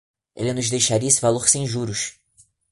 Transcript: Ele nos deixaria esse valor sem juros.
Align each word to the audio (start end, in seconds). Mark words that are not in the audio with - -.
Ele 0.35 0.51
nos 0.51 0.67
deixaria 0.71 1.07
esse 1.07 1.21
valor 1.21 1.47
sem 1.47 1.67
juros. 1.67 2.19